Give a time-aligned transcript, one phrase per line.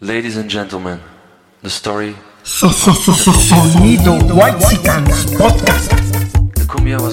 [0.00, 1.00] Ladies and gentlemen,
[1.60, 2.14] the story.
[2.44, 5.36] So, so, so, so, sonido White Podcast.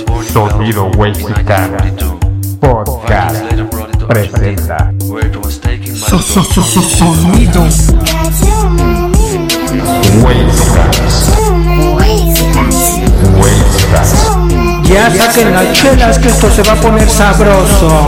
[0.06, 2.60] Born in Sonido Whitexicano 1942.
[2.60, 6.42] Podcast Later brought it to presenta Argentina, where it was taken by So, the so,
[6.44, 7.62] so, so, sonido
[10.22, 11.42] Wavecast.
[13.42, 14.16] Wavecast.
[14.88, 18.06] Ya saquen las chelas que esto se va a poner sabroso.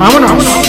[0.00, 0.61] Vámonos.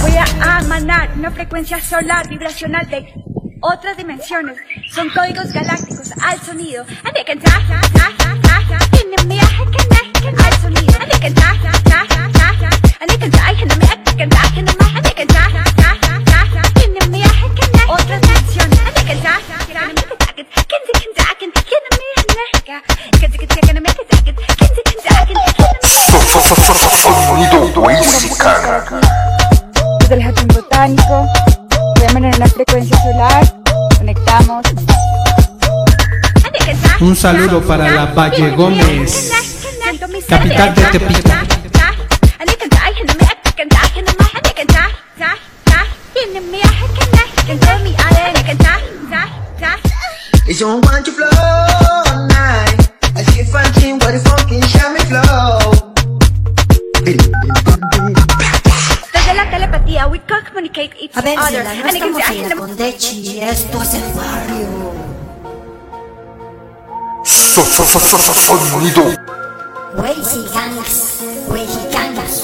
[0.00, 3.12] Voy a emanar una frecuencia solar vibracional de
[3.60, 4.56] otras dimensiones.
[4.94, 6.86] Son códigos galácticos al sonido.
[10.24, 10.94] Al sonido.
[37.24, 39.32] Saludo para la Valle Gómez,
[40.28, 41.30] capital de Tepito.
[50.46, 52.92] It's on want to flow all night.
[53.16, 55.94] I see fronting what the fucking show me flow.
[59.14, 61.64] Desde la telepatía, we communicate each A ver, other.
[61.64, 65.13] No can- estamos en la Condechi, esto es el barrio.
[67.54, 69.04] so, so, so, so, so, sonido.
[69.94, 72.42] Waijigangas, waijigangas,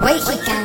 [0.00, 0.55] waijigangas.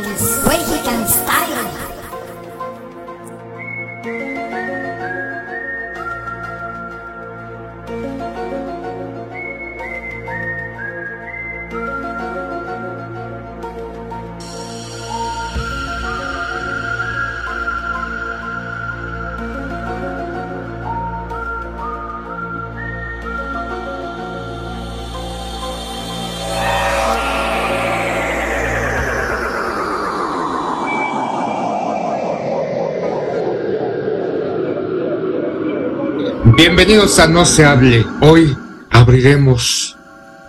[36.44, 38.04] Bienvenidos a No se hable.
[38.20, 38.58] Hoy
[38.90, 39.96] abriremos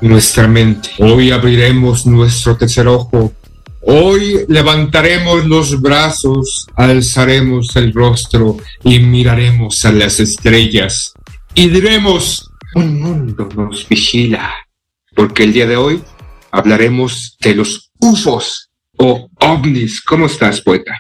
[0.00, 0.88] nuestra mente.
[0.98, 3.34] Hoy abriremos nuestro tercer ojo.
[3.82, 11.12] Hoy levantaremos los brazos, alzaremos el rostro y miraremos a las estrellas.
[11.54, 14.50] Y diremos, un mundo nos vigila.
[15.14, 16.02] Porque el día de hoy
[16.50, 20.00] hablaremos de los UFOs o ovnis.
[20.00, 20.96] ¿Cómo estás, poeta?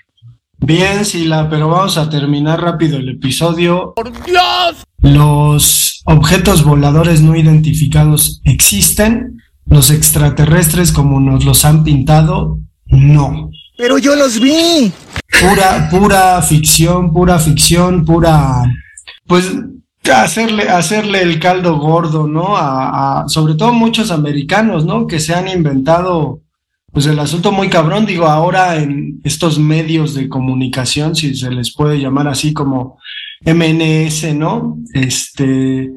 [0.62, 3.92] Bien, Sila, pero vamos a terminar rápido el episodio.
[3.96, 4.84] ¡Por Dios!
[5.00, 9.38] Los objetos voladores no identificados existen.
[9.66, 13.50] Los extraterrestres, como nos los han pintado, no.
[13.76, 14.92] Pero yo los vi.
[15.40, 18.62] Pura, pura ficción, pura ficción, pura.
[19.26, 19.50] Pues
[20.12, 22.56] hacerle, hacerle el caldo gordo, ¿no?
[22.56, 25.06] A, a- sobre todo muchos americanos, ¿no?
[25.06, 26.40] Que se han inventado
[26.92, 31.74] pues el asunto muy cabrón, digo, ahora en estos medios de comunicación, si se les
[31.74, 32.98] puede llamar así como
[33.44, 34.78] MNS, ¿no?
[34.92, 35.90] Este,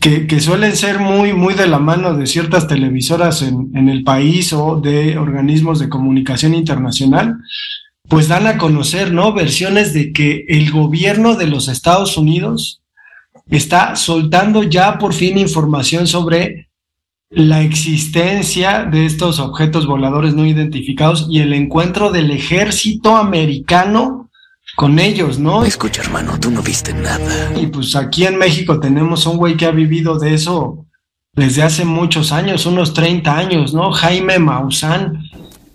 [0.00, 4.80] que, suelen ser muy, muy de la mano de ciertas televisoras en el país o
[4.80, 7.36] de organismos de comunicación internacional,
[8.08, 9.32] pues dan a conocer, ¿no?
[9.32, 12.82] Versiones de que el gobierno de los Estados Unidos
[13.48, 16.68] está soltando ya por fin información sobre
[17.30, 24.30] la existencia de estos objetos voladores no identificados y el encuentro del ejército americano
[24.76, 25.64] con ellos, ¿no?
[25.64, 27.52] Escucha, hermano, tú no viste nada.
[27.58, 30.86] Y pues aquí en México tenemos un güey que ha vivido de eso
[31.32, 33.92] desde hace muchos años, unos 30 años, ¿no?
[33.92, 35.22] Jaime Maussan.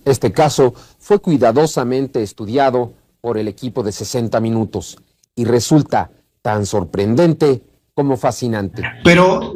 [0.06, 4.98] Este caso fue cuidadosamente estudiado por el equipo de 60 minutos
[5.36, 6.12] y resulta
[6.42, 7.62] tan sorprendente
[7.94, 8.84] como fascinante.
[9.04, 9.54] Pero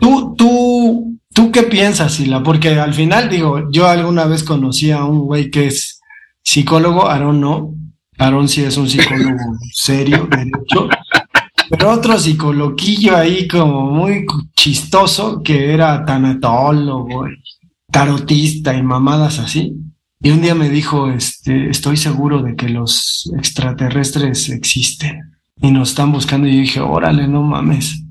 [0.00, 2.42] tú, tú, tú qué piensas, Sila?
[2.42, 6.00] Porque al final, digo, yo alguna vez conocí a un güey que es
[6.42, 7.74] psicólogo, Aarón no.
[8.18, 9.36] Aarón sí es un psicólogo
[9.72, 10.88] serio, de hecho.
[11.70, 17.26] Pero otro psicoloquillo ahí como muy chistoso que era tanatólogo,
[17.90, 19.74] tarotista y mamadas así.
[20.20, 25.90] Y un día me dijo, este, estoy seguro de que los extraterrestres existen y nos
[25.90, 26.46] están buscando.
[26.46, 28.01] Y yo dije, órale, no mames.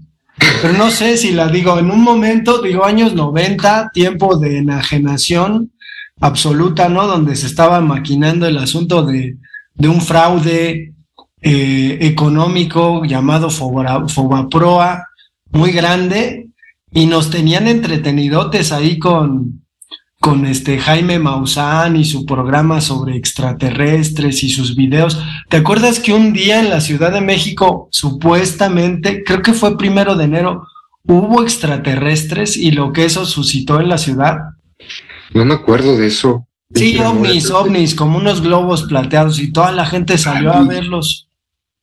[0.61, 5.71] Pero no sé si la digo en un momento, digo años 90, tiempo de enajenación
[6.19, 7.07] absoluta, ¿no?
[7.07, 9.37] Donde se estaba maquinando el asunto de,
[9.73, 10.93] de un fraude
[11.41, 15.07] eh, económico llamado Fobaproa,
[15.51, 16.49] muy grande,
[16.91, 19.60] y nos tenían entretenidotes ahí con,
[20.21, 25.19] con este Jaime Maussan y su programa sobre extraterrestres y sus videos.
[25.49, 30.15] ¿Te acuerdas que un día en la Ciudad de México, supuestamente, creo que fue primero
[30.15, 30.67] de enero,
[31.07, 34.37] hubo extraterrestres y lo que eso suscitó en la ciudad?
[35.33, 36.45] No me acuerdo de eso.
[36.71, 41.29] Sí, ovnis, ovnis, como unos globos plateados y toda la gente salió a verlos.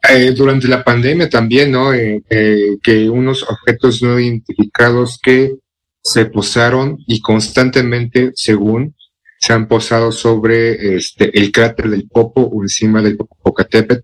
[0.09, 1.93] Eh, durante la pandemia también, ¿no?
[1.93, 5.57] Eh, eh, que unos objetos no identificados que
[6.03, 8.95] se posaron y constantemente, según,
[9.41, 14.03] se han posado sobre este, el cráter del Popo o encima del Popocatépetl.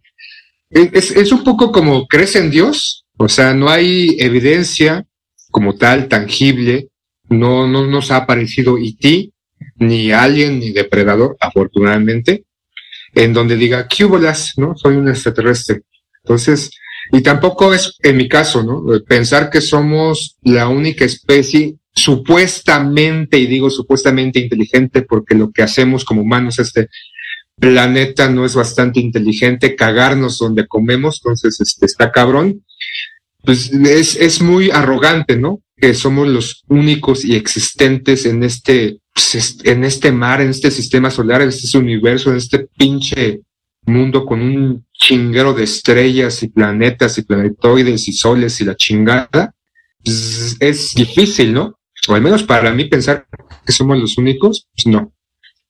[0.70, 3.04] Es, es- un poco como, ¿crees en Dios?
[3.16, 5.04] O sea, no hay evidencia
[5.50, 6.88] como tal, tangible,
[7.28, 9.32] no, no nos ha aparecido IT,
[9.76, 12.44] ni alien, ni depredador, afortunadamente,
[13.14, 14.04] en donde diga, ¿qué?
[14.56, 14.76] ¿No?
[14.76, 15.82] Soy un extraterrestre.
[16.22, 16.70] Entonces,
[17.12, 18.84] y tampoco es en mi caso, ¿no?
[19.04, 26.04] Pensar que somos la única especie supuestamente, y digo supuestamente inteligente, porque lo que hacemos
[26.04, 26.88] como humanos, este
[27.58, 32.64] planeta no es bastante inteligente, cagarnos donde comemos, entonces este, está cabrón.
[33.44, 35.60] Pues es, es muy arrogante, ¿no?
[35.76, 40.70] Que somos los únicos y existentes en este, pues, es- en este mar, en este
[40.70, 43.40] sistema solar, en este universo, en este pinche
[43.86, 49.54] mundo con un chinguero de estrellas y planetas y planetoides y soles y la chingada,
[50.02, 51.78] pues, es difícil, ¿no?
[52.08, 53.26] O al menos para mí pensar
[53.64, 55.12] que somos los únicos, pues no.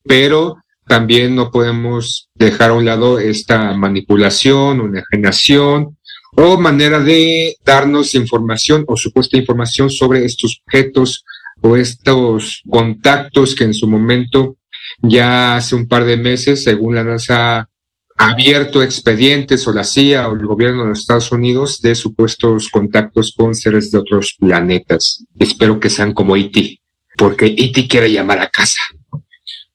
[0.04, 5.96] Pero también no podemos dejar a un lado esta manipulación o enajenación
[6.36, 11.24] o manera de darnos información o supuesta información sobre estos objetos
[11.60, 14.56] o estos contactos que en su momento
[15.00, 17.68] ya hace un par de meses, según la NASA,
[18.16, 23.54] abierto expedientes o la CIA o el gobierno de Estados Unidos de supuestos contactos con
[23.54, 25.24] seres de otros planetas.
[25.38, 26.80] Espero que sean como E.T.,
[27.16, 27.88] porque E.T.
[27.88, 28.80] quiere llamar a casa.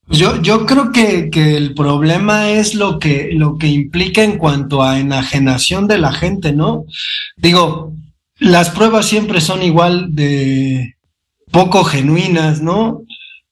[0.07, 4.81] Yo, yo creo que, que el problema es lo que, lo que implica en cuanto
[4.81, 6.86] a enajenación de la gente, ¿no?
[7.38, 7.94] Digo,
[8.39, 10.95] las pruebas siempre son igual de
[11.51, 13.03] poco genuinas, ¿no?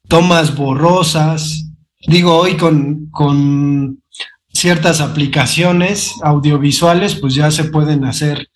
[0.08, 1.66] Tomas borrosas.
[2.08, 4.02] Digo, hoy con, con
[4.58, 8.50] ciertas aplicaciones audiovisuales, pues ya se pueden hacer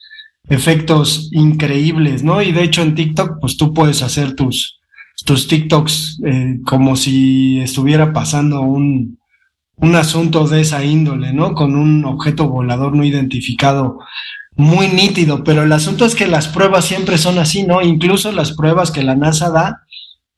[0.50, 2.42] efectos increíbles, ¿no?
[2.42, 4.80] Y de hecho en TikTok, pues tú puedes hacer tus,
[5.26, 9.20] tus TikToks eh, como si estuviera pasando un,
[9.76, 11.54] un asunto de esa índole, ¿no?
[11.54, 14.00] Con un objeto volador no identificado
[14.56, 17.82] muy nítido, pero el asunto es que las pruebas siempre son así, ¿no?
[17.82, 19.82] Incluso las pruebas que la NASA da,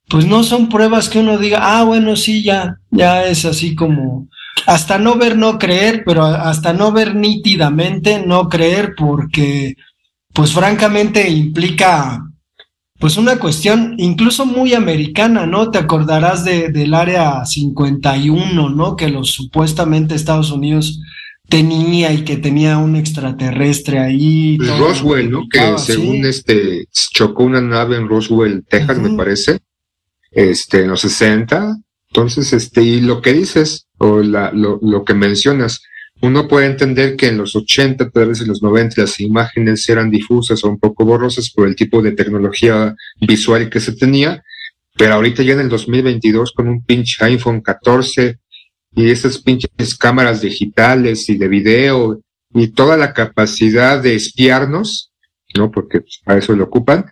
[0.08, 4.28] pues no son pruebas que uno diga, ah, bueno, sí, ya, ya es así como,
[4.66, 9.74] hasta no ver, no creer, pero hasta no ver nítidamente, no creer, porque,
[10.32, 12.24] pues francamente implica
[12.98, 15.70] pues una cuestión incluso muy americana, ¿no?
[15.70, 18.96] Te acordarás de, del área 51, ¿no?
[18.96, 21.00] Que los supuestamente Estados Unidos
[21.48, 24.56] tenía y que tenía un extraterrestre ahí.
[24.56, 25.48] Pues Roswell, ¿no?
[25.50, 26.28] Que según sí.
[26.28, 29.58] este chocó una nave en Roswell, Texas, me parece,
[30.30, 31.76] este, en los 60.
[32.14, 35.82] Entonces, este, y lo que dices, o la, lo, lo que mencionas,
[36.22, 40.12] uno puede entender que en los 80, tal vez en los 90, las imágenes eran
[40.12, 44.44] difusas o un poco borrosas por el tipo de tecnología visual que se tenía,
[44.96, 48.38] pero ahorita ya en el 2022 con un pinche iPhone 14
[48.94, 52.20] y esas pinches cámaras digitales y de video
[52.54, 55.10] y toda la capacidad de espiarnos,
[55.56, 55.72] ¿no?
[55.72, 57.06] Porque pues, para eso lo ocupan,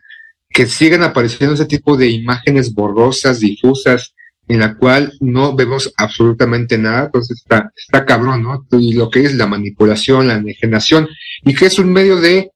[0.48, 4.14] que sigan apareciendo ese tipo de imágenes borrosas, difusas,
[4.48, 8.66] en la cual no vemos absolutamente nada, entonces está, está cabrón, ¿no?
[8.78, 11.08] Y lo que es la manipulación, la enajenación,
[11.44, 12.50] y que es un medio de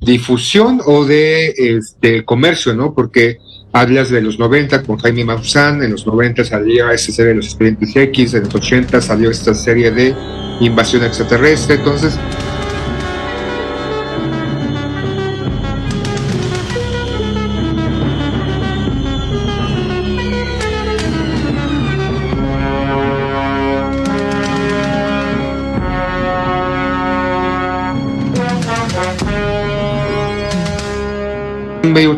[0.00, 2.94] difusión o de este, comercio, ¿no?
[2.94, 3.38] Porque
[3.72, 7.46] hablas de los 90 con Jaime Maussan, en los 90 salía esa serie de los
[7.46, 10.14] expedientes X, en los 80 salió esta serie de
[10.60, 12.18] invasión extraterrestre, entonces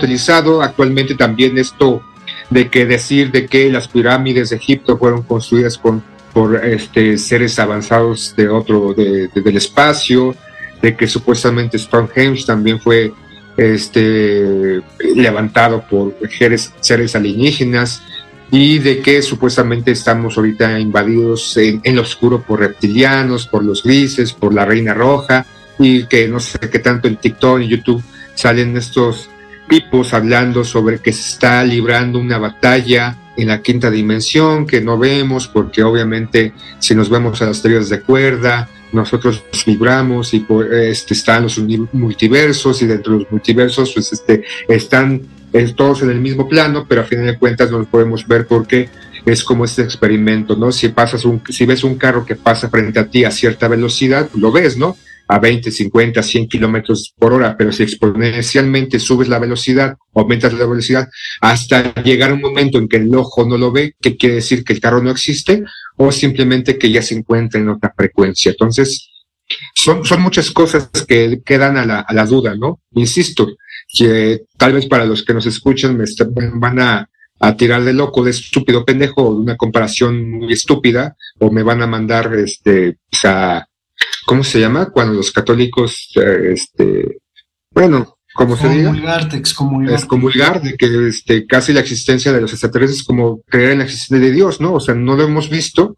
[0.03, 2.03] utilizado actualmente también esto
[2.51, 7.59] de que decir de que las pirámides de Egipto fueron construidas con por este seres
[7.59, 10.35] avanzados de otro de, de- del espacio
[10.81, 13.13] de que supuestamente Stonehenge también fue
[13.57, 14.81] este
[15.15, 18.03] levantado por seres, seres alienígenas
[18.51, 23.83] y de que supuestamente estamos ahorita invadidos en, en lo oscuro por reptilianos, por los
[23.83, 25.47] grises, por la reina roja
[25.79, 28.03] y que no sé qué tanto en TikTok y YouTube
[28.35, 29.29] salen estos
[29.69, 34.99] tipos hablando sobre que se está librando una batalla en la quinta dimensión que no
[34.99, 40.71] vemos porque obviamente si nos vemos a las teorías de cuerda nosotros vibramos y pues,
[40.71, 41.59] este, están los
[41.93, 45.23] multiversos y dentro de los multiversos pues este, están
[45.75, 48.91] todos en el mismo plano pero a fin de cuentas no los podemos ver porque
[49.25, 50.73] es como este experimento, ¿no?
[50.73, 54.29] Si pasas un, si ves un carro que pasa frente a ti a cierta velocidad,
[54.35, 54.97] lo ves, ¿no?
[55.29, 60.67] A 20, 50, 100 kilómetros por hora, pero si exponencialmente subes la velocidad, aumentas la
[60.67, 61.09] velocidad,
[61.41, 64.65] hasta llegar a un momento en que el ojo no lo ve, ¿qué quiere decir
[64.65, 65.65] que el carro no existe,
[65.97, 68.51] o simplemente que ya se encuentra en otra frecuencia.
[68.51, 69.11] Entonces,
[69.75, 72.81] son, son muchas cosas que quedan a la, a la duda, ¿no?
[72.95, 73.49] Insisto,
[73.93, 76.05] que tal vez para los que nos escuchan me
[76.55, 77.09] van a
[77.43, 81.83] a tirar de loco, de estúpido pendejo, de una comparación muy estúpida, o me van
[81.83, 83.67] a mandar, este, o sea,
[84.27, 84.91] ¿cómo se llama?
[84.91, 87.19] Cuando los católicos, eh, este,
[87.71, 88.93] bueno, como se diga.
[89.33, 89.95] excomulgar.
[89.95, 93.85] Excomulgar de que este, casi la existencia de los extraterrestres es como creer en la
[93.85, 94.75] existencia de Dios, ¿no?
[94.75, 95.97] O sea, no lo hemos visto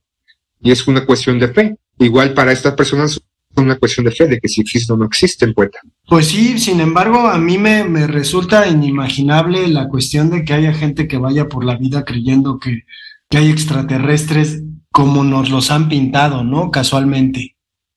[0.60, 1.76] y es una cuestión de fe.
[1.98, 3.20] Igual para estas personas
[3.56, 5.78] una cuestión de fe, de que si existen o no existen, poeta.
[6.08, 10.72] Pues sí, sin embargo, a mí me, me, resulta inimaginable la cuestión de que haya
[10.72, 12.82] gente que vaya por la vida creyendo que,
[13.28, 16.70] que hay extraterrestres como nos los han pintado, ¿no?
[16.70, 17.53] Casualmente.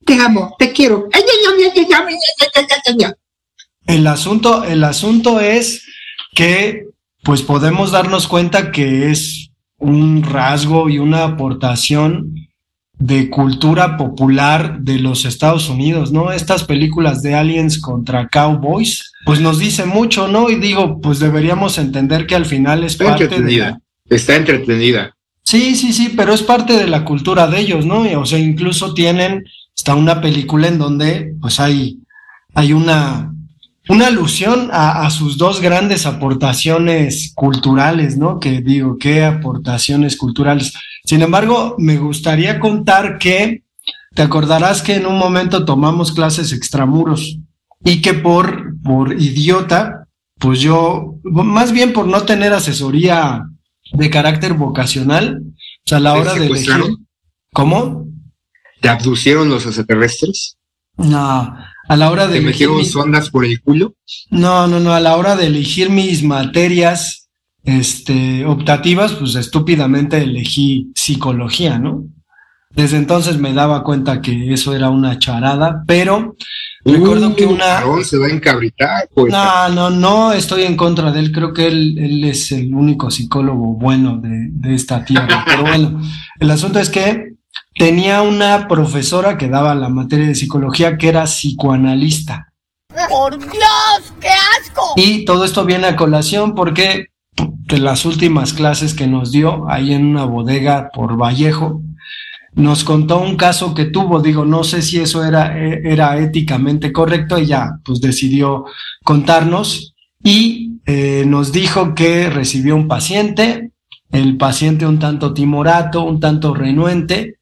[0.07, 1.09] Te amo, te quiero.
[3.85, 5.85] El asunto, el asunto es
[6.33, 6.85] que
[7.23, 12.33] pues podemos darnos cuenta que es un rasgo y una aportación
[12.93, 16.31] de cultura popular de los Estados Unidos, ¿no?
[16.31, 20.49] Estas películas de aliens contra cowboys, pues nos dice mucho, ¿no?
[20.49, 23.81] Y digo, pues deberíamos entender que al final es Está parte entretenida.
[24.09, 25.15] Está entretenida.
[25.43, 28.01] Sí, sí, sí, pero es parte de la cultura de ellos, ¿no?
[28.19, 29.43] O sea, incluso tienen
[29.77, 31.99] está una película en donde pues hay
[32.53, 33.31] hay una
[33.89, 38.37] una alusión a, a, sus dos grandes aportaciones culturales, ¿no?
[38.37, 40.73] Que digo, ¿qué aportaciones culturales?
[41.05, 43.63] Sin embargo, me gustaría contar que
[44.13, 47.37] te acordarás que en un momento tomamos clases extramuros
[47.83, 50.07] y que por, por idiota,
[50.37, 53.43] pues yo, más bien por no tener asesoría
[53.93, 55.53] de carácter vocacional, o
[55.85, 56.73] sea, a la hora de elegir.
[57.53, 58.07] ¿Cómo?
[58.79, 60.57] ¿Te abducieron los extraterrestres?
[60.97, 61.55] No,
[61.87, 63.95] a la hora de ¿Te metieron sondas por el culo?
[64.29, 67.29] No, no, no, a la hora de elegir mis materias
[67.63, 72.05] este, optativas, pues estúpidamente elegí psicología, ¿no?
[72.69, 76.35] Desde entonces me daba cuenta que eso era una charada, pero
[76.83, 77.81] recuerdo que una...
[78.03, 79.31] se va a encabritar, pues.
[79.31, 83.09] No, no, no estoy en contra de él, creo que él, él es el único
[83.09, 86.01] psicólogo bueno de, de esta tierra, pero bueno,
[86.39, 87.36] el asunto es que
[87.77, 92.53] tenía una profesora que daba la materia de psicología que era psicoanalista.
[93.09, 94.93] ¡Por Dios, qué asco!
[94.95, 99.93] Y todo esto viene a colación porque de las últimas clases que nos dio ahí
[99.93, 101.81] en una bodega por Vallejo,
[102.53, 107.37] nos contó un caso que tuvo, digo, no sé si eso era, era éticamente correcto,
[107.37, 108.65] ella pues decidió
[109.03, 109.93] contarnos
[110.23, 113.71] y eh, nos dijo que recibió un paciente,
[114.11, 117.36] el paciente un tanto timorato, un tanto renuente,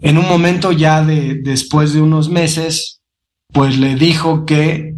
[0.00, 3.00] en un momento ya de después de unos meses,
[3.52, 4.94] pues le dijo que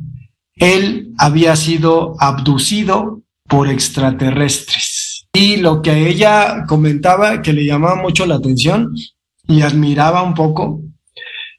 [0.56, 5.26] él había sido abducido por extraterrestres.
[5.32, 8.94] Y lo que ella comentaba que le llamaba mucho la atención
[9.46, 10.82] y admiraba un poco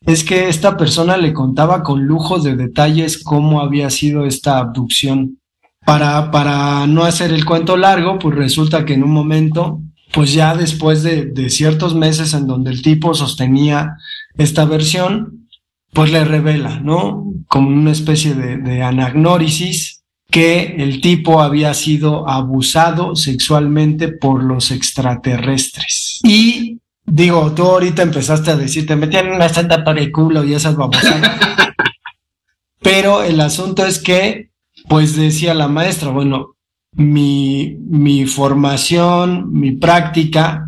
[0.05, 5.37] es que esta persona le contaba con lujos de detalles cómo había sido esta abducción.
[5.85, 9.81] Para, para no hacer el cuento largo, pues resulta que en un momento,
[10.13, 13.97] pues ya después de, de ciertos meses en donde el tipo sostenía
[14.37, 15.47] esta versión,
[15.93, 17.25] pues le revela, ¿no?
[17.47, 24.71] Como una especie de, de anagnórisis que el tipo había sido abusado sexualmente por los
[24.71, 26.21] extraterrestres.
[26.23, 30.53] Y digo, tú ahorita empezaste a decir, te metían una santa para el culo y
[30.53, 31.37] esas babosadas.
[32.81, 34.49] Pero el asunto es que,
[34.87, 36.55] pues decía la maestra, bueno,
[36.93, 40.67] mi, formación, mi práctica,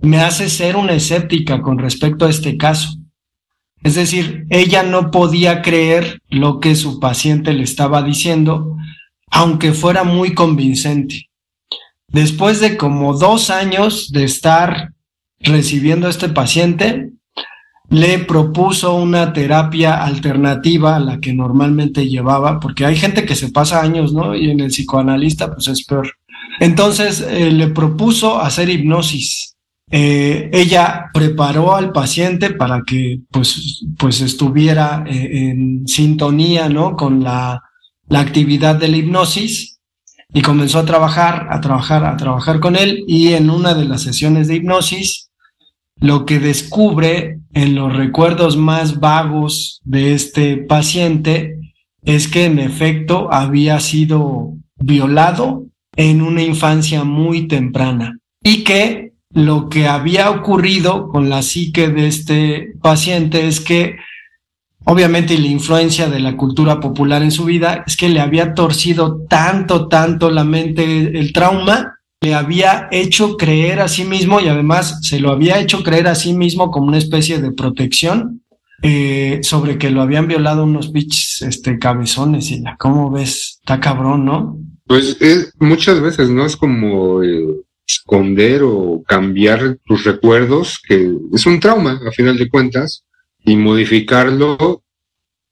[0.00, 2.96] me hace ser una escéptica con respecto a este caso.
[3.82, 8.76] Es decir, ella no podía creer lo que su paciente le estaba diciendo,
[9.30, 11.30] aunque fuera muy convincente.
[12.08, 14.92] Después de como dos años de estar
[15.38, 17.10] recibiendo a este paciente,
[17.90, 23.50] le propuso una terapia alternativa a la que normalmente llevaba, porque hay gente que se
[23.50, 24.34] pasa años, ¿no?
[24.34, 26.10] Y en el psicoanalista, pues es peor.
[26.60, 29.56] Entonces, eh, le propuso hacer hipnosis.
[29.90, 36.96] Eh, ella preparó al paciente para que pues, pues estuviera eh, en sintonía ¿no?
[36.96, 37.60] con la
[38.10, 39.78] la actividad de la hipnosis
[40.34, 44.02] y comenzó a trabajar, a trabajar, a trabajar con él y en una de las
[44.02, 45.30] sesiones de hipnosis
[45.96, 51.58] lo que descubre en los recuerdos más vagos de este paciente
[52.02, 55.66] es que en efecto había sido violado
[55.96, 62.06] en una infancia muy temprana y que lo que había ocurrido con la psique de
[62.06, 63.96] este paciente es que
[64.84, 69.24] obviamente la influencia de la cultura popular en su vida es que le había torcido
[69.28, 74.98] tanto, tanto la mente el trauma, le había hecho creer a sí mismo y además
[75.02, 78.42] se lo había hecho creer a sí mismo como una especie de protección
[78.82, 83.58] eh, sobre que lo habían violado unos bichos este, cabezones y la, ¿cómo ves?
[83.60, 84.58] Está cabrón, ¿no?
[84.86, 86.44] Pues es, muchas veces, ¿no?
[86.44, 87.46] Es como eh,
[87.86, 93.04] esconder o cambiar tus recuerdos, que es un trauma, a final de cuentas,
[93.44, 94.82] y modificarlo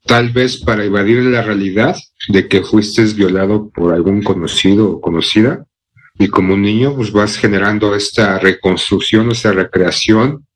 [0.05, 1.97] tal vez para evadir la realidad
[2.29, 5.67] de que fuiste violado por algún conocido o conocida.
[6.19, 10.47] Y como niño, pues vas generando esta reconstrucción, esta recreación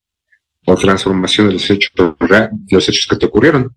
[0.67, 3.77] o transformación de los hechos, de los hechos que te ocurrieron.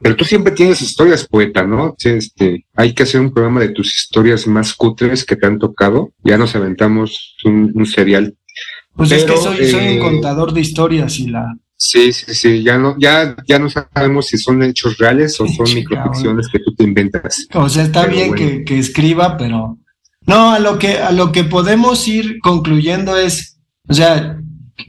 [0.00, 1.96] Pero tú siempre tienes historias, poeta, ¿no?
[2.02, 6.12] Este, hay que hacer un programa de tus historias más cutres que te han tocado.
[6.22, 8.36] Ya nos aventamos un, un serial.
[8.94, 12.78] Pues es que soy, soy un contador de historias y la, Sí, sí, sí, ya
[12.78, 16.84] no, ya, ya no sabemos si son hechos reales o son microficciones que tú te
[16.84, 17.46] inventas.
[17.54, 18.46] O sea, está Pero bien bueno.
[18.46, 19.78] que, que escriba, pero
[20.26, 24.38] no, a lo que, a lo que podemos ir concluyendo es, o sea,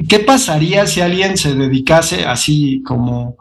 [0.08, 3.38] ¿qué pasaría si alguien se dedicase así como,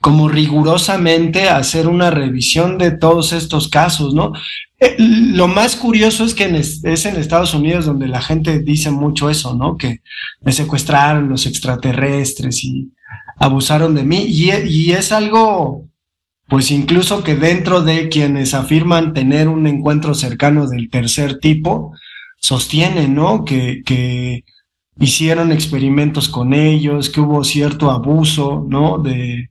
[0.00, 4.32] como rigurosamente a hacer una revisión de todos estos casos, ¿no?
[4.78, 8.58] Eh, Lo más curioso es que en es, es en Estados Unidos donde la gente
[8.58, 9.78] dice mucho eso, ¿no?
[9.78, 10.02] Que
[10.42, 12.90] me secuestraron los extraterrestres y
[13.38, 14.26] abusaron de mí.
[14.28, 15.88] Y, y es algo,
[16.48, 21.92] pues incluso que dentro de quienes afirman tener un encuentro cercano del tercer tipo,
[22.38, 23.44] sostienen, ¿no?
[23.44, 24.44] Que, que
[24.98, 28.98] hicieron experimentos con ellos, que hubo cierto abuso, ¿no?
[28.98, 29.50] De,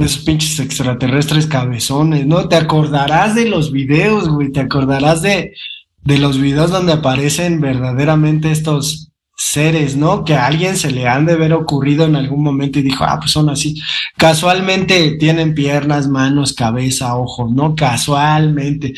[0.00, 2.48] esos pinches extraterrestres cabezones, ¿no?
[2.48, 5.54] Te acordarás de los videos, güey, te acordarás de,
[6.02, 10.24] de los videos donde aparecen verdaderamente estos seres, ¿no?
[10.24, 13.18] Que a alguien se le han de haber ocurrido en algún momento y dijo, ah,
[13.18, 13.80] pues son así.
[14.16, 17.74] Casualmente tienen piernas, manos, cabeza, ojos, ¿no?
[17.74, 18.94] Casualmente.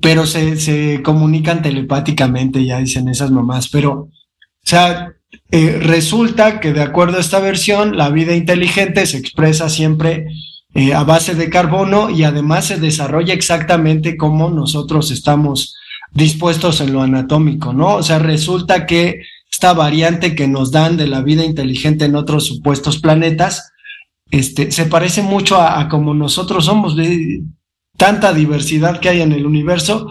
[0.00, 3.68] Pero se, se comunican telepáticamente, ya dicen esas mamás.
[3.68, 4.10] Pero, o
[4.62, 5.12] sea,
[5.50, 10.26] eh, resulta que de acuerdo a esta versión, la vida inteligente se expresa siempre
[10.74, 15.76] eh, a base de carbono y además se desarrolla exactamente como nosotros estamos
[16.12, 17.96] dispuestos en lo anatómico, ¿no?
[17.96, 22.46] O sea, resulta que esta variante que nos dan de la vida inteligente en otros
[22.46, 23.70] supuestos planetas,
[24.30, 27.42] este, se parece mucho a, a como nosotros somos, de
[27.98, 30.08] tanta diversidad que hay en el universo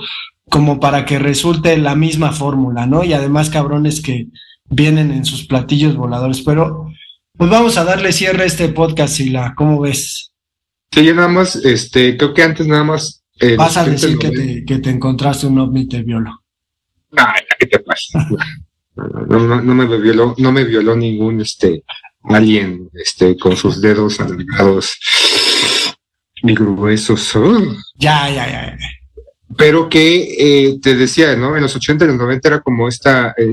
[0.49, 3.04] como para que resulte la misma fórmula, ¿no?
[3.04, 4.27] Y además cabrones que
[4.69, 6.41] vienen en sus platillos voladores.
[6.41, 6.91] Pero
[7.38, 9.54] pues vamos a darle cierre a este podcast, Sila.
[9.58, 10.32] ¿Cómo ves?
[10.93, 13.23] Sí, yo nada más, este, creo que antes nada más.
[13.39, 14.54] eh, Vas a decir que 90.
[14.54, 16.43] te, que te encontraste un ovni y te violó.
[17.17, 18.27] Ay, ¿qué te pasa?
[18.95, 21.84] No, no, no me violó, no me violó ningún este
[22.23, 24.97] alien este con sus dedos alargados
[26.43, 27.34] y gruesos.
[27.95, 28.47] Ya, ya.
[28.47, 28.77] ya.
[29.58, 31.56] pero que eh, te decía, ¿no?
[31.56, 33.47] En los 80 y los 90 era como esta, eh,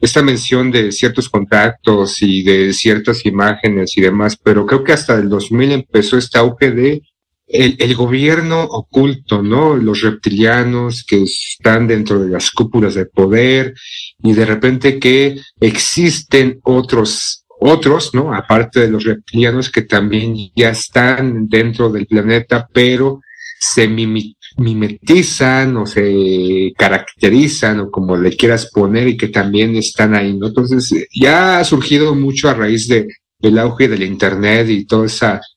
[0.00, 5.14] esta mención de ciertos contactos y de ciertas imágenes y demás, pero creo que hasta
[5.14, 7.02] el 2000 empezó este auge de
[7.46, 9.76] el, el gobierno oculto, ¿no?
[9.76, 13.74] Los reptilianos que están dentro de las cúpulas de poder
[14.22, 18.34] y de repente que existen otros otros, ¿no?
[18.34, 23.20] Aparte de los reptilianos que también ya están dentro del planeta, pero
[23.58, 30.36] se mimetizan o se caracterizan o como le quieras poner y que también están ahí,
[30.36, 30.48] ¿no?
[30.48, 33.06] Entonces ya ha surgido mucho a raíz de,
[33.38, 35.55] del auge del Internet y todas esas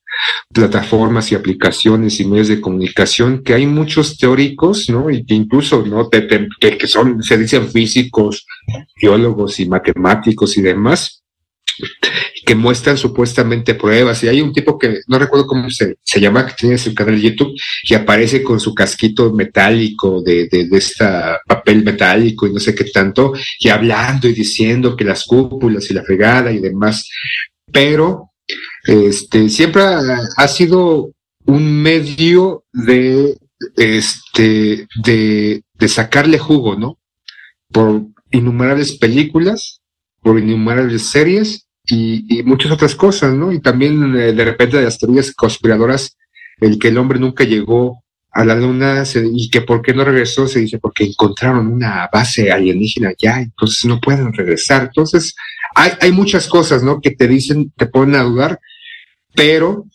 [0.54, 5.10] plataformas y aplicaciones y medios de comunicación que hay muchos teóricos, ¿no?
[5.10, 6.10] Y que incluso, ¿no?
[6.10, 8.46] Que, son, se dicen físicos,
[9.02, 11.24] biólogos y matemáticos y demás,
[12.46, 14.24] que muestran supuestamente pruebas.
[14.24, 17.16] Y hay un tipo que no recuerdo cómo se, se llama, que tiene su canal
[17.16, 17.54] de YouTube
[17.84, 20.84] y aparece con su casquito metálico de, de, de
[21.48, 25.94] papel metálico y no sé qué tanto, y hablando y diciendo que las cúpulas y
[25.94, 27.08] la fregada y demás.
[27.72, 28.29] Pero
[28.86, 31.12] este siempre ha, sido
[31.46, 33.38] un medio de
[33.76, 36.98] este de, de sacarle jugo, ¿no?
[37.72, 39.82] Por innumerables películas,
[40.22, 43.52] por innumerables series y, y muchas otras cosas, ¿no?
[43.52, 46.18] Y también eh, de repente de las teorías conspiradoras,
[46.62, 50.04] el que el hombre nunca llegó a la luna se- y que por qué no
[50.06, 54.84] regresó, se dice porque encontraron una base alienígena ya, entonces no pueden regresar.
[54.84, 55.34] Entonces,
[55.80, 57.00] hay, muchas cosas, ¿no?
[57.00, 58.60] Que te dicen, te ponen a dudar,
[59.34, 59.86] pero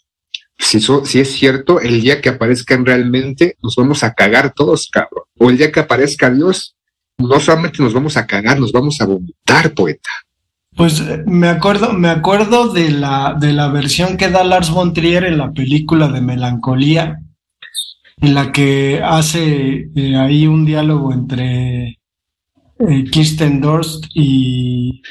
[0.59, 0.79] si,
[1.21, 5.25] es cierto, el día que aparezcan realmente, nos vamos a cagar todos, cabrón.
[5.39, 6.77] O el día que aparezca Dios,
[7.19, 10.11] no solamente nos vamos a cagar, nos vamos a vomitar, poeta.
[10.77, 14.93] Pues eh, me acuerdo, me acuerdo de la, de la versión que da Lars von
[14.93, 17.21] Trier en la película de Melancolía,
[18.21, 21.99] en la que hace eh, ahí un diálogo entre
[22.79, 25.03] eh, Kirsten Dunst y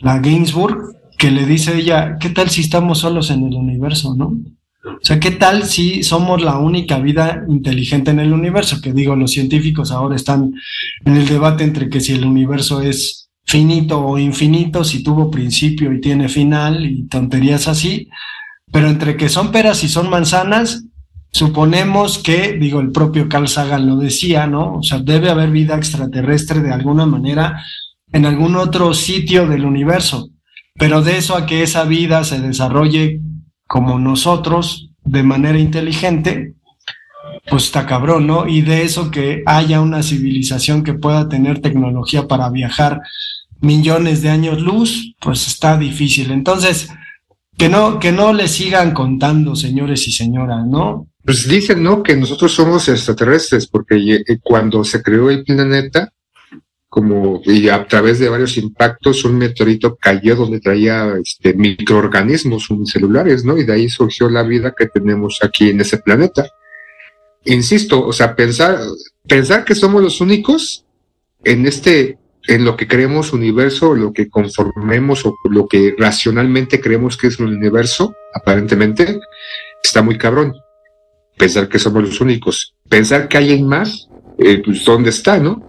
[0.00, 4.36] la Gainsbourg, que le dice ella, ¿qué tal si estamos solos en el universo, no?
[4.84, 8.80] O sea, ¿qué tal si somos la única vida inteligente en el universo?
[8.80, 10.54] Que digo, los científicos ahora están
[11.04, 15.92] en el debate entre que si el universo es finito o infinito, si tuvo principio
[15.92, 18.08] y tiene final y tonterías así,
[18.70, 20.84] pero entre que son peras y son manzanas,
[21.30, 24.74] suponemos que, digo, el propio Carl Sagan lo decía, ¿no?
[24.74, 27.62] O sea, debe haber vida extraterrestre de alguna manera
[28.12, 30.30] en algún otro sitio del universo,
[30.74, 33.20] pero de eso a que esa vida se desarrolle
[33.66, 36.54] como nosotros, de manera inteligente,
[37.48, 38.46] pues está cabrón, ¿no?
[38.46, 43.00] Y de eso que haya una civilización que pueda tener tecnología para viajar
[43.60, 46.30] millones de años luz, pues está difícil.
[46.30, 46.88] Entonces,
[47.56, 51.08] que no, que no le sigan contando, señores y señoras, ¿no?
[51.24, 52.02] Pues dicen, ¿no?
[52.02, 56.12] Que nosotros somos extraterrestres, porque eh, cuando se creó el planeta,
[56.88, 63.44] como y a través de varios impactos, un meteorito cayó donde traía este, microorganismos unicelulares,
[63.44, 63.58] ¿no?
[63.58, 66.48] Y de ahí surgió la vida que tenemos aquí en ese planeta.
[67.44, 68.78] Insisto, o sea, pensar,
[69.26, 70.84] pensar que somos los únicos
[71.44, 77.16] en este, en lo que creemos universo, lo que conformemos o lo que racionalmente creemos
[77.16, 79.20] que es el universo, aparentemente,
[79.82, 80.54] está muy cabrón.
[81.36, 82.74] Pensar que somos los únicos.
[82.88, 85.67] Pensar que hay más, eh, pues ¿dónde está, no?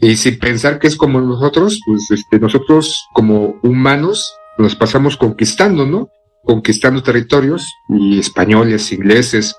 [0.00, 5.86] Y si pensar que es como nosotros, pues este, nosotros como humanos nos pasamos conquistando,
[5.86, 6.10] ¿no?
[6.44, 9.56] Conquistando territorios y españoles, ingleses,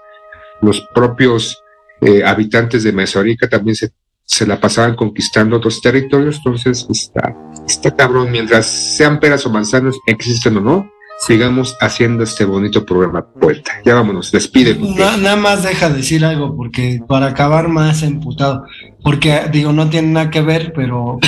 [0.62, 1.62] los propios
[2.02, 3.92] eh, habitantes de Mesoamérica también se,
[4.24, 7.36] se la pasaban conquistando otros territorios, entonces está,
[7.68, 13.26] está cabrón, mientras sean peras o manzanas, existen o no, sigamos haciendo este bonito programa,
[13.40, 13.72] poeta.
[13.86, 14.76] Ya vámonos, despide.
[14.76, 18.66] Na- nada más deja decir algo, porque para acabar más emputado,
[19.04, 21.20] porque digo, no tiene nada que ver, pero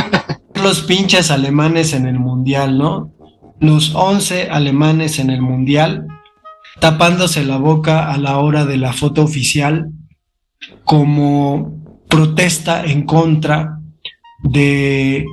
[0.62, 3.12] los pinches alemanes en el mundial, ¿no?
[3.60, 6.06] Los 11 alemanes en el mundial
[6.80, 9.90] tapándose la boca a la hora de la foto oficial
[10.84, 13.78] como protesta en contra
[14.42, 15.24] de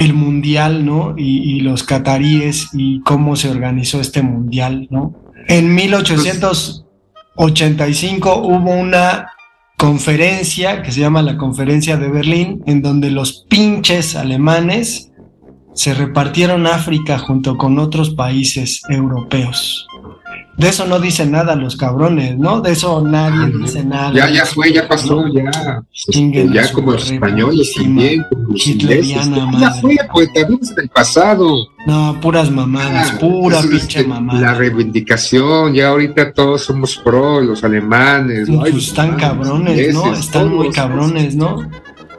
[0.00, 1.14] el mundial, ¿no?
[1.16, 5.14] Y, y los cataríes y cómo se organizó este mundial, ¿no?
[5.46, 9.28] En 1885 hubo una
[9.76, 15.12] conferencia que se llama la Conferencia de Berlín, en donde los pinches alemanes
[15.74, 19.86] se repartieron África junto con otros países europeos.
[20.60, 22.60] De eso no dicen nada los cabrones, ¿no?
[22.60, 24.12] De eso nadie dice nada.
[24.12, 25.50] Ya, ya fue, ya pasó, ya.
[26.52, 29.30] Ya como los españoles también, como los ingleses.
[29.58, 31.56] Ya fue, pues también es del pasado.
[31.86, 34.38] No, puras mamadas, Ah, pura es, pinche mamada.
[34.40, 38.46] La reivindicación, ya ahorita todos somos pro, los alemanes.
[38.46, 38.60] ¿no?
[38.60, 40.12] Pues Ay, están alemanes, cabrones, ¿no?
[40.14, 41.70] Están muy cabrones, ¿no?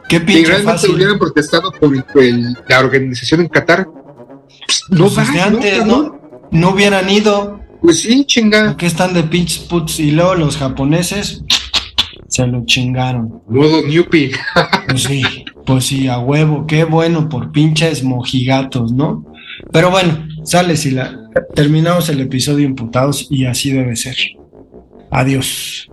[0.08, 0.94] Qué pinche realmente fácil.
[0.96, 5.86] hubieran protestado por el- la organización en Qatar, pues, no Pues va, desde ¿no, antes?
[5.86, 6.18] ¿no?
[6.50, 7.60] No hubieran ido.
[7.82, 8.76] Pues sí, chinga.
[8.76, 11.44] Que están de pinches puts y luego los japoneses
[12.28, 13.42] se lo chingaron.
[13.48, 14.32] Modo Newpie.
[14.88, 15.22] Pues sí,
[15.66, 19.24] pues sí, a huevo, qué bueno por pinches mojigatos, ¿no?
[19.70, 24.16] Pero bueno, sale si la terminamos el episodio imputados y así debe ser.
[25.10, 25.88] Adiós.